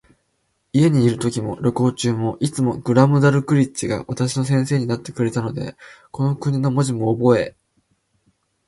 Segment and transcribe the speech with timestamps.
[0.73, 5.75] 家にいるときも、旅行中も、いつもグラムダルクリッチが私の先生になってくれたので、
[6.09, 7.55] この国の文字もおぼえ、